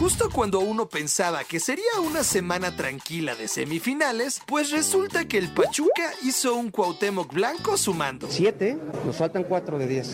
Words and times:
Justo 0.00 0.30
cuando 0.30 0.60
uno 0.60 0.88
pensaba 0.88 1.44
que 1.44 1.60
sería 1.60 2.00
una 2.02 2.24
semana 2.24 2.74
tranquila 2.74 3.34
de 3.34 3.48
semifinales, 3.48 4.40
pues 4.46 4.70
resulta 4.70 5.28
que 5.28 5.36
el 5.36 5.52
Pachuca 5.52 6.14
hizo 6.22 6.54
un 6.54 6.70
Cuauhtémoc 6.70 7.30
blanco 7.30 7.76
sumando. 7.76 8.26
Siete, 8.30 8.78
nos 9.04 9.16
faltan 9.16 9.44
cuatro 9.44 9.78
de 9.78 9.86
diez. 9.86 10.12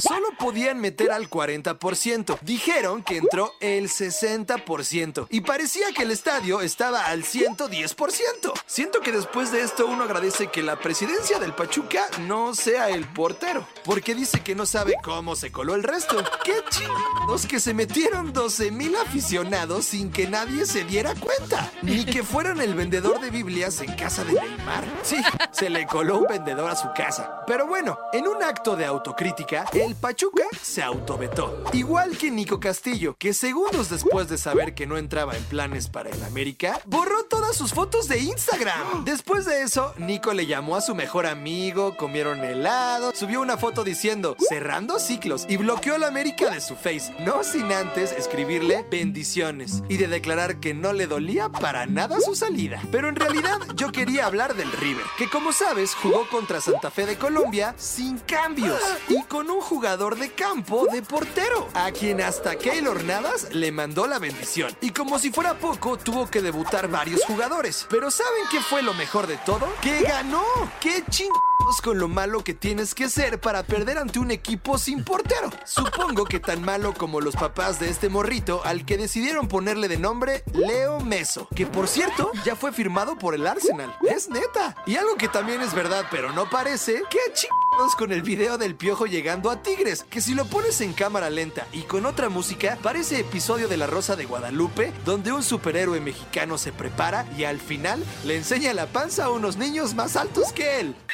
Solo 0.00 0.26
podían 0.36 0.80
meter 0.80 1.12
al 1.12 1.30
40%. 1.30 2.38
Dijeron 2.40 3.04
que 3.04 3.18
entró 3.18 3.52
el 3.60 3.88
60% 3.88 5.28
y 5.30 5.42
parecía 5.42 5.92
que 5.94 6.02
el 6.02 6.10
estadio 6.10 6.60
estaba 6.60 7.06
al 7.06 7.22
110%. 7.22 8.52
Siento 8.66 9.00
que 9.00 9.12
después 9.12 9.52
de 9.52 9.62
esto 9.62 9.86
uno 9.86 10.02
agradece 10.02 10.48
que 10.48 10.64
la 10.64 10.80
presidencia 10.80 11.38
del 11.38 11.54
Pachuca 11.54 12.08
no 12.22 12.54
sea 12.56 12.90
el 12.90 13.04
portero, 13.06 13.64
porque 13.84 14.16
dice 14.16 14.40
que 14.40 14.56
no 14.56 14.66
sabe 14.66 14.94
cómo 15.04 15.36
se 15.36 15.52
coló 15.52 15.76
el 15.76 15.84
resto. 15.84 16.16
¡Qué 16.42 16.54
chingados 16.68 17.46
que 17.46 17.60
se 17.60 17.74
metieron 17.74 18.32
12 18.32 18.72
mil 18.72 18.96
aficionados 19.04 19.84
sin 19.84 20.10
que 20.10 20.26
nadie 20.26 20.66
se 20.66 20.84
diera 20.84 21.14
cuenta! 21.14 21.70
Ni 21.82 22.04
que 22.04 22.22
fueran 22.22 22.60
el 22.60 22.74
vendedor 22.74 23.20
de 23.20 23.30
Biblias 23.30 23.80
en 23.80 23.94
casa 23.94 24.24
de 24.24 24.34
Neymar. 24.34 24.84
Sí, 25.02 25.16
se 25.52 25.70
le 25.70 25.86
coló 25.86 26.18
un 26.18 26.26
vendedor 26.26 26.70
a 26.70 26.76
su 26.76 26.88
casa. 26.94 27.42
Pero 27.46 27.66
bueno, 27.66 27.98
en 28.12 28.26
un 28.26 28.42
acto 28.42 28.76
de 28.76 28.86
autocrítica, 28.86 29.66
el 29.72 29.94
Pachuca 29.94 30.44
se 30.60 30.82
autovetó. 30.82 31.64
Igual 31.72 32.16
que 32.16 32.30
Nico 32.30 32.58
Castillo, 32.60 33.16
que 33.18 33.34
segundos 33.34 33.90
después 33.90 34.28
de 34.28 34.38
saber 34.38 34.74
que 34.74 34.86
no 34.86 34.96
entraba 34.96 35.36
en 35.36 35.44
planes 35.44 35.88
para 35.88 36.10
el 36.10 36.22
América, 36.24 36.80
borró 36.86 37.24
todas 37.24 37.56
sus 37.56 37.72
fotos 37.72 38.08
de 38.08 38.18
Instagram. 38.20 39.04
Después 39.04 39.44
de 39.44 39.62
eso, 39.62 39.94
Nico 39.98 40.32
le 40.32 40.46
llamó 40.46 40.76
a 40.76 40.80
su 40.80 40.94
mejor 40.94 41.26
amigo, 41.26 41.96
comieron 41.96 42.44
helado, 42.44 43.12
subió 43.14 43.40
una 43.40 43.56
foto 43.56 43.84
diciendo 43.84 44.36
cerrando 44.48 44.98
ciclos 44.98 45.46
y 45.48 45.56
bloqueó 45.56 45.94
al 45.94 46.04
América 46.04 46.50
de 46.50 46.60
su 46.60 46.76
face, 46.76 47.14
no 47.20 47.44
sin 47.44 47.72
antes 47.72 48.12
escribirle 48.12 48.84
bendiciones 48.94 49.82
y 49.88 49.96
de 49.96 50.06
declarar 50.06 50.60
que 50.60 50.72
no 50.72 50.92
le 50.92 51.08
dolía 51.08 51.48
para 51.48 51.84
nada 51.86 52.20
su 52.20 52.36
salida. 52.36 52.80
Pero 52.92 53.08
en 53.08 53.16
realidad 53.16 53.58
yo 53.74 53.90
quería 53.90 54.26
hablar 54.26 54.54
del 54.54 54.70
River, 54.70 55.04
que 55.18 55.28
como 55.28 55.52
sabes 55.52 55.94
jugó 55.94 56.28
contra 56.28 56.60
Santa 56.60 56.92
Fe 56.92 57.04
de 57.04 57.18
Colombia 57.18 57.74
sin 57.76 58.18
cambios 58.18 58.80
y 59.08 59.20
con 59.24 59.50
un 59.50 59.60
jugador 59.60 60.16
de 60.16 60.30
campo 60.30 60.86
de 60.92 61.02
portero, 61.02 61.68
a 61.74 61.90
quien 61.90 62.20
hasta 62.20 62.54
Keylor 62.54 63.02
Navas 63.02 63.52
le 63.52 63.72
mandó 63.72 64.06
la 64.06 64.20
bendición. 64.20 64.70
Y 64.80 64.90
como 64.90 65.18
si 65.18 65.32
fuera 65.32 65.54
poco, 65.54 65.96
tuvo 65.96 66.30
que 66.30 66.40
debutar 66.40 66.88
varios 66.88 67.24
jugadores. 67.24 67.88
Pero 67.90 68.12
¿saben 68.12 68.44
qué 68.52 68.60
fue 68.60 68.82
lo 68.82 68.94
mejor 68.94 69.26
de 69.26 69.38
todo? 69.38 69.66
¡Que 69.82 70.02
ganó! 70.02 70.44
¡Qué 70.80 71.02
chingados 71.10 71.53
con 71.82 71.98
lo 71.98 72.08
malo 72.08 72.42
que 72.42 72.54
tienes 72.54 72.94
que 72.94 73.08
ser 73.08 73.40
para 73.40 73.62
perder 73.62 73.98
ante 73.98 74.18
un 74.18 74.30
equipo 74.30 74.78
sin 74.78 75.04
portero! 75.04 75.50
Supongo 75.64 76.24
que 76.24 76.40
tan 76.40 76.62
malo 76.62 76.94
como 76.94 77.20
los 77.20 77.34
papás 77.34 77.78
de 77.78 77.90
este 77.90 78.08
morrito 78.08 78.62
al 78.64 78.84
que 78.84 78.96
decidieron 78.96 79.48
ponerle 79.48 79.88
de 79.88 79.98
nombre 79.98 80.44
Leo 80.52 81.00
Meso, 81.00 81.48
que 81.54 81.66
por 81.66 81.88
cierto 81.88 82.30
ya 82.44 82.56
fue 82.56 82.72
firmado 82.72 83.18
por 83.18 83.34
el 83.34 83.46
Arsenal. 83.46 83.96
Es 84.08 84.28
neta. 84.28 84.76
Y 84.86 84.96
algo 84.96 85.16
que 85.16 85.28
también 85.28 85.60
es 85.62 85.74
verdad, 85.74 86.06
pero 86.10 86.32
no 86.32 86.48
parece, 86.48 87.02
¡qué 87.10 87.18
chingados 87.32 87.63
con 87.96 88.12
el 88.12 88.22
video 88.22 88.56
del 88.56 88.76
piojo 88.76 89.04
llegando 89.04 89.50
a 89.50 89.62
Tigres! 89.62 90.04
Que 90.08 90.20
si 90.20 90.34
lo 90.34 90.46
pones 90.46 90.80
en 90.80 90.94
cámara 90.94 91.28
lenta 91.28 91.66
y 91.72 91.82
con 91.82 92.06
otra 92.06 92.28
música, 92.28 92.78
parece 92.82 93.20
episodio 93.20 93.68
de 93.68 93.76
La 93.76 93.86
Rosa 93.86 94.16
de 94.16 94.24
Guadalupe, 94.24 94.92
donde 95.04 95.32
un 95.32 95.42
superhéroe 95.42 96.00
mexicano 96.00 96.56
se 96.56 96.72
prepara 96.72 97.26
y 97.36 97.44
al 97.44 97.60
final 97.60 98.02
le 98.24 98.36
enseña 98.36 98.72
la 98.72 98.86
panza 98.86 99.26
a 99.26 99.30
unos 99.30 99.56
niños 99.56 99.94
más 99.94 100.16
altos 100.16 100.52
que 100.52 100.80
él. 100.80 100.96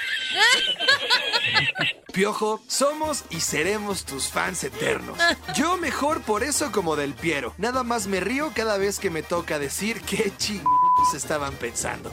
Piojo, 2.12 2.60
somos 2.68 3.24
y 3.30 3.40
seremos 3.40 4.04
tus 4.04 4.28
fans 4.28 4.62
eternos. 4.62 5.18
Yo 5.56 5.76
mejor 5.76 6.22
por 6.22 6.44
eso 6.44 6.70
como 6.70 6.94
del 6.94 7.14
Piero. 7.14 7.52
Nada 7.58 7.82
más 7.82 8.06
me 8.06 8.20
río 8.20 8.52
cada 8.54 8.78
vez 8.78 8.98
que 8.98 9.10
me 9.10 9.22
toca 9.22 9.58
decir 9.58 10.00
qué 10.02 10.32
chingados 10.36 11.14
estaban 11.14 11.54
pensando. 11.54 12.12